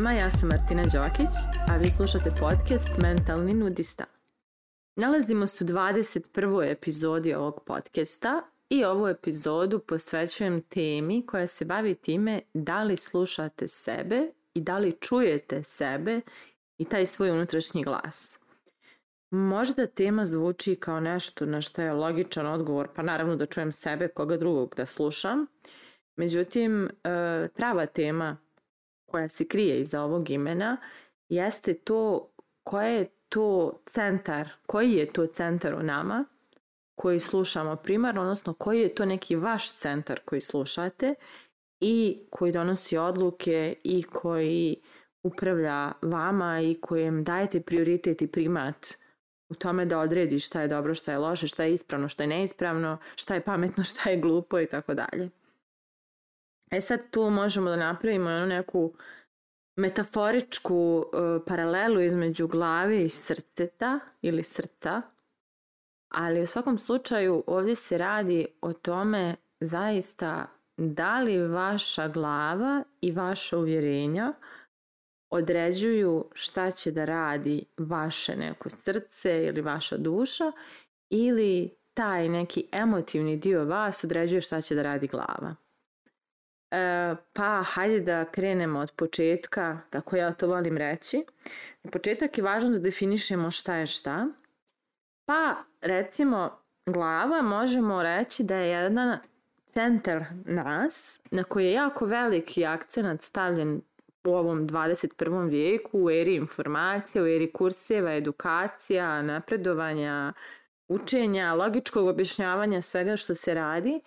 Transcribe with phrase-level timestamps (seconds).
[0.00, 1.34] svima, ja sam Martina Đokić,
[1.68, 4.04] a vi slušate podcast Mentalni nudista.
[4.96, 6.70] Nalazimo se u 21.
[6.70, 13.68] epizodi ovog podcasta i ovu epizodu posvećujem temi koja se bavi time da li slušate
[13.68, 16.20] sebe i da li čujete sebe
[16.78, 18.40] i taj svoj unutrašnji glas.
[19.30, 24.08] Možda tema zvuči kao nešto na što je logičan odgovor, pa naravno da čujem sebe,
[24.08, 25.46] koga drugog da slušam.
[26.16, 28.36] Međutim, e, prava tema
[29.10, 30.76] koja se krije iza ovog imena
[31.28, 32.30] jeste to
[32.64, 36.24] koja je to centar, koji je to centar u nama
[36.94, 41.14] koji slušamo primarno, odnosno koji je to neki vaš centar koji slušate
[41.80, 44.76] i koji donosi odluke i koji
[45.22, 48.86] upravlja vama i kojem dajete prioritet i primat
[49.48, 52.26] u tome da odredi šta je dobro, šta je loše, šta je ispravno, šta je
[52.26, 55.30] neispravno, šta je pametno, šta je glupo i tako dalje.
[56.70, 58.94] E sad tu možemo da napravimo jednu neku
[59.76, 65.02] metaforičku uh, paralelu između glave i srceta ili srca,
[66.12, 70.46] ali u svakom slučaju ovdje se radi o tome zaista
[70.76, 74.32] da li vaša glava i vaša uvjerenja
[75.30, 80.52] određuju šta će da radi vaše neko srce ili vaša duša
[81.10, 85.54] ili taj neki emotivni dio vas određuje šta će da radi glava.
[86.70, 91.24] E, pa hajde da krenemo od početka, kako ja to volim reći.
[91.82, 94.26] Za početak je važno da definišemo šta je šta.
[95.24, 99.18] Pa recimo glava možemo reći da je jedan
[99.66, 103.80] centar nas na koji je jako veliki akcenat stavljen
[104.24, 105.48] u ovom 21.
[105.48, 110.32] vijeku, u eri informacija, u eri kurseva, edukacija, napredovanja,
[110.88, 114.00] učenja, logičkog objašnjavanja svega što se radi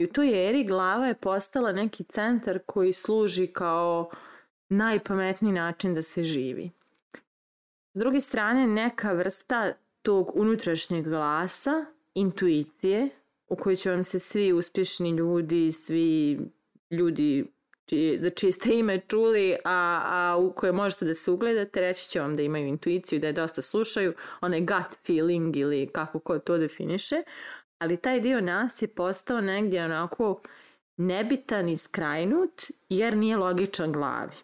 [0.00, 4.10] I u toj eri glava je postala neki centar koji služi kao
[4.68, 6.70] najpametniji način da se živi.
[7.92, 9.72] S druge strane, neka vrsta
[10.02, 11.84] tog unutrašnjeg glasa,
[12.14, 13.08] intuicije,
[13.48, 16.38] u kojoj će vam se svi uspješni ljudi, svi
[16.90, 17.46] ljudi
[17.86, 22.10] čije, za čije ste ime čuli, a, a u koje možete da se ugledate, reći
[22.10, 26.38] će vam da imaju intuiciju, da je dosta slušaju, onaj gut feeling ili kako ko
[26.38, 27.16] to definiše,
[27.80, 30.40] ali taj dio nas je postao negdje onako
[30.96, 34.34] nebitan i skrajnut jer nije logičan glavi.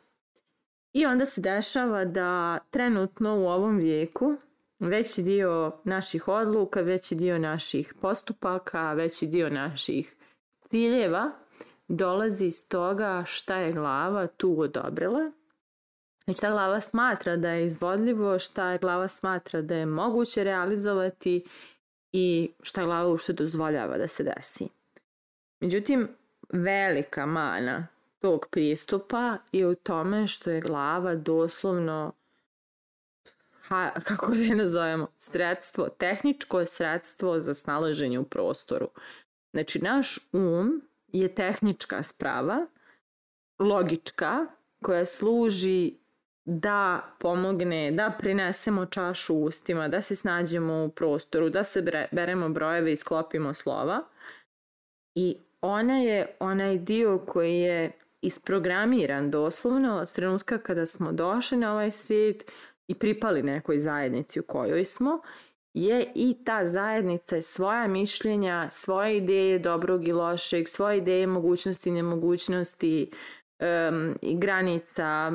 [0.92, 4.36] I onda se dešava da trenutno u ovom vijeku
[4.78, 10.16] veći dio naših odluka, veći dio naših postupaka, veći dio naših
[10.68, 11.30] ciljeva
[11.88, 15.32] dolazi iz toga šta je glava tu odobrila
[16.26, 21.44] i šta glava smatra da je izvodljivo, šta je glava smatra da je moguće realizovati
[22.18, 24.68] i šta glava uopšte dozvoljava da se desi.
[25.60, 26.08] Međutim,
[26.52, 27.86] velika mana
[28.18, 32.12] tog pristupa je u tome što je glava doslovno
[33.62, 38.88] ha, kako da je nazovemo, sredstvo, tehničko sredstvo za snalaženje u prostoru.
[39.52, 42.66] Znači, naš um je tehnička sprava,
[43.58, 44.46] logička,
[44.82, 45.94] koja služi
[46.46, 52.48] da pomogne, da prinesemo čašu u ustima, da se snađemo u prostoru, da se beremo
[52.48, 54.02] brojeve i sklopimo slova.
[55.14, 57.92] I ona je onaj dio koji je
[58.22, 62.50] isprogramiran doslovno od trenutka kada smo došli na ovaj svijet
[62.88, 65.20] i pripali nekoj zajednici u kojoj smo,
[65.74, 71.92] je i ta zajednica svoja mišljenja, svoje ideje dobrog i lošeg, svoje ideje mogućnosti i
[71.92, 73.10] nemogućnosti,
[73.60, 75.32] um, granica,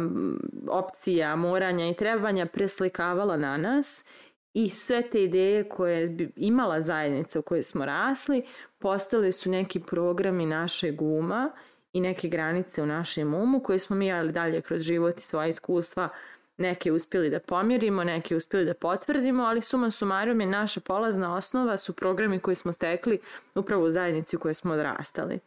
[0.69, 4.05] opcija, moranja i trebanja preslikavala na nas
[4.53, 8.43] i sve te ideje koje bi imala zajednica u kojoj smo rasli
[8.79, 11.51] postale su neki programi našeg uma
[11.93, 15.49] i neke granice u našem umu koje smo mi ali dalje kroz život i svoje
[15.49, 16.09] iskustva
[16.57, 21.77] neke uspjeli da pomjerimo, neke uspjeli da potvrdimo, ali suma sumarum je naša polazna osnova
[21.77, 23.19] su programi koji smo stekli
[23.55, 25.39] upravo u zajednici u kojoj smo odrastali.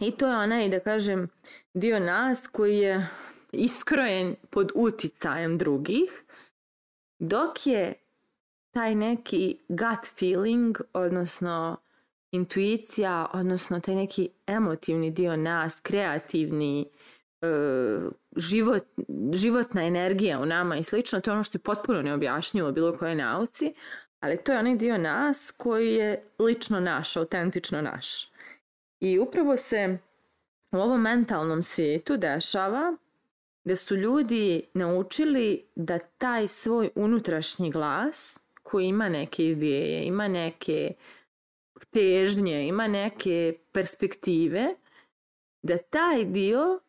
[0.00, 1.28] I to je onaj, da kažem,
[1.74, 3.08] dio nas koji je
[3.52, 6.24] iskrojen pod uticajem drugih,
[7.18, 7.94] dok je
[8.70, 11.76] taj neki gut feeling, odnosno
[12.32, 16.88] intuicija, odnosno taj neki emotivni dio nas, kreativni,
[17.42, 17.46] e,
[18.36, 18.84] život,
[19.32, 23.14] životna energija u nama i slično, to je ono što je potpuno neobjašnjivo bilo koje
[23.14, 23.74] nauci,
[24.20, 28.33] ali to je onaj dio nas koji je lično naš, autentično naš.
[29.00, 29.98] I upravo se
[30.72, 32.96] u ovom mentalnom svijetu dešava
[33.64, 40.92] da su ljudi naučili da taj svoj unutrašnji glas koji ima neke ideje, ima neke
[41.90, 44.74] težnje, ima neke perspektive,
[45.62, 46.80] da taj dio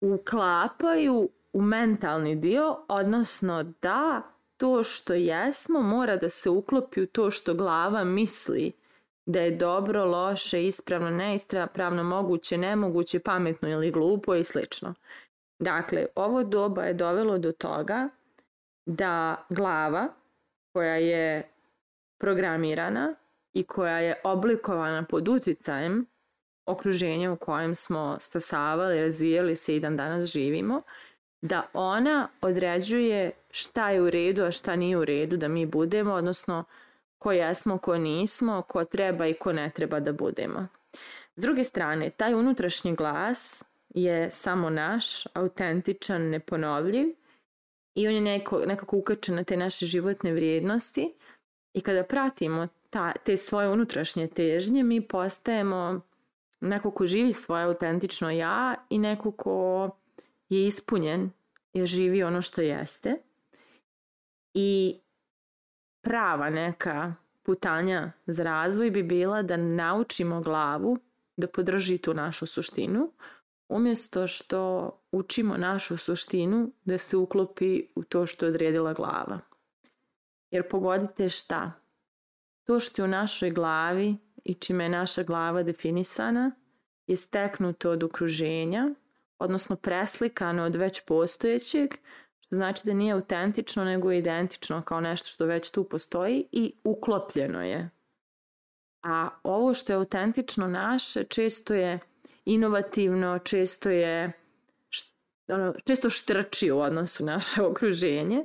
[0.00, 4.22] uklapaju u mentalni dio, odnosno da
[4.56, 8.72] to što jesmo mora da se uklopi u to što glava misli
[9.26, 14.94] da je dobro, loše, ispravno, neispravno, moguće, nemoguće, pametno ili glupo i slično.
[15.58, 18.08] Dakle, ovo doba je dovelo do toga
[18.86, 20.08] da glava
[20.72, 21.50] koja je
[22.18, 23.14] programirana
[23.52, 26.06] i koja je oblikovana pod uticajem
[26.66, 30.82] okruženja u kojem smo stasavali, razvijali se i dan danas živimo,
[31.42, 36.14] da ona određuje šta je u redu, a šta nije u redu da mi budemo,
[36.14, 36.64] odnosno
[37.26, 40.66] ko jesmo, ko nismo, ko treba i ko ne treba da budemo.
[41.36, 43.64] S druge strane, taj unutrašnji glas
[43.94, 47.06] je samo naš, autentičan, neponovljiv
[47.94, 51.14] i on je neko, nekako ukačen na te naše životne vrijednosti
[51.74, 56.00] i kada pratimo ta, te svoje unutrašnje težnje, mi postajemo
[56.60, 59.90] neko ko živi svoje autentično ja i neko ko
[60.48, 61.30] je ispunjen
[61.72, 63.16] jer živi ono što jeste.
[64.54, 65.00] I
[66.06, 70.98] prava neka putanja za razvoj bi bila da naučimo glavu
[71.36, 73.12] da podrži tu našu suštinu,
[73.68, 79.40] umjesto što učimo našu suštinu da se uklopi u to što je odredila glava.
[80.50, 81.72] Jer pogodite šta?
[82.64, 86.50] To što je u našoj glavi i čime je naša glava definisana
[87.06, 88.94] je steknuto od okruženja,
[89.38, 91.94] odnosno preslikano od već postojećeg,
[92.46, 96.72] što znači da nije autentično nego je identično kao nešto što već tu postoji i
[96.84, 97.90] uklopljeno je.
[99.02, 101.98] A ovo što je autentično naše često je
[102.44, 104.32] inovativno, često je
[105.48, 108.44] ono, često štrči u odnosu naše okruženje,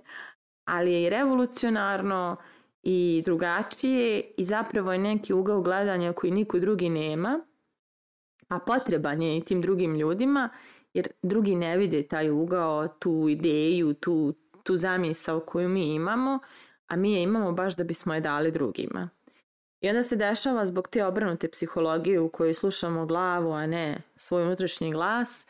[0.65, 2.38] ali je i revolucionarno
[2.83, 7.39] i drugačije i zapravo je neki ugao gledanja koji niko drugi nema,
[8.48, 10.50] a potreban je i tim drugim ljudima
[10.93, 14.33] jer drugi ne vide taj ugao, tu ideju, tu,
[14.63, 16.39] tu zamisao koju mi imamo,
[16.88, 19.09] a mi je imamo baš da bismo je dali drugima.
[19.81, 24.43] I onda se dešava zbog te obrnute psihologije u kojoj slušamo glavu, a ne svoj
[24.43, 25.47] unutrašnji glas,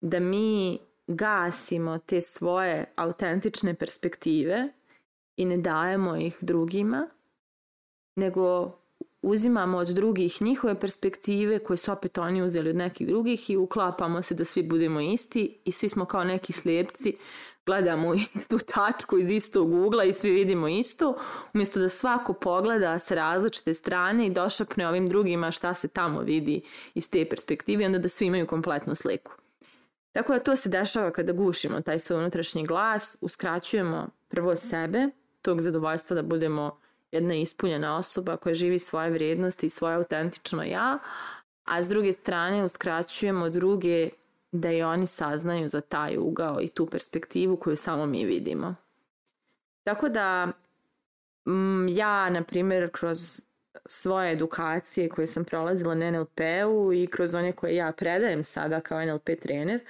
[0.00, 4.68] da mi gasimo te svoje autentične perspektive
[5.36, 7.08] i ne dajemo ih drugima,
[8.16, 8.78] nego
[9.22, 14.22] uzimamo od drugih njihove perspektive koje su opet oni uzeli od nekih drugih i uklapamo
[14.22, 17.16] se da svi budemo isti i svi smo kao neki slijepci,
[17.66, 18.14] gledamo
[18.48, 21.18] tu tačku iz istog ugla i svi vidimo isto,
[21.54, 26.62] umjesto da svako pogleda sa različite strane i došapne ovim drugima šta se tamo vidi
[26.94, 29.32] iz te perspektive onda da svi imaju kompletnu sliku.
[30.12, 35.08] Tako da to se dešava kada gušimo taj svoj unutrašnji glas, uskraćujemo prvo sebe,
[35.42, 36.81] tog zadovoljstva da budemo
[37.12, 40.98] jedna ispunjena osoba koja živi svoje vrijednosti i svoje autentično ja,
[41.64, 44.08] a s druge strane uskraćujemo druge
[44.52, 48.74] da i oni saznaju za taj ugao i tu perspektivu koju samo mi vidimo.
[49.84, 50.52] Tako da
[51.46, 53.42] mm, ja, na primjer, kroz
[53.86, 59.04] svoje edukacije koje sam prolazila na NLP-u i kroz one koje ja predajem sada kao
[59.04, 59.80] NLP trener,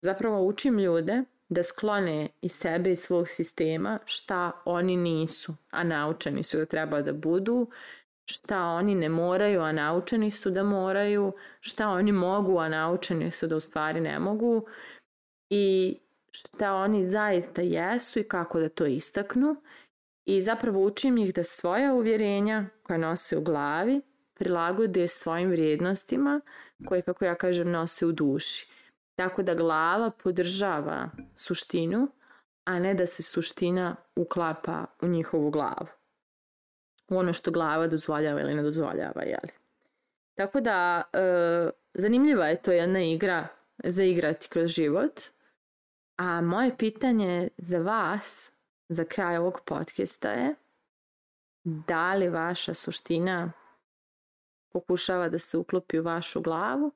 [0.00, 6.42] zapravo učim ljude da sklone iz sebe i svog sistema šta oni nisu, a naučeni
[6.42, 7.70] su da treba da budu,
[8.24, 13.46] šta oni ne moraju, a naučeni su da moraju, šta oni mogu, a naučeni su
[13.46, 14.66] da u stvari ne mogu
[15.50, 15.96] i
[16.30, 19.56] šta oni zaista jesu i kako da to istaknu.
[20.24, 24.00] I zapravo učim ih da svoja uvjerenja koja nose u glavi
[24.34, 26.40] prilagode svojim vrijednostima
[26.86, 28.69] koje, kako ja kažem, nose u duši.
[29.20, 32.08] Tako da glava podržava suštinu,
[32.64, 35.86] a ne da se suština uklapa u njihovu glavu.
[37.08, 39.52] U ono što glava dozvoljava ili ne dozvoljava, jeli?
[40.34, 43.48] Tako da, e, zanimljiva je to jedna igra
[43.84, 45.20] za igrati kroz život.
[46.16, 48.52] A moje pitanje za vas,
[48.88, 50.54] za kraj ovog podcasta je
[51.64, 53.52] da li vaša suština
[54.72, 56.92] pokušava da se uklopi u vašu glavu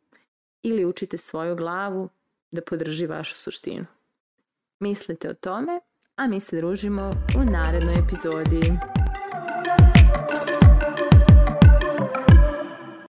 [0.64, 2.08] ili učite svoju glavu
[2.50, 3.86] da podrži vašu suštinu.
[4.78, 5.80] Mislite o tome,
[6.16, 8.60] a mi se družimo u narednoj epizodi.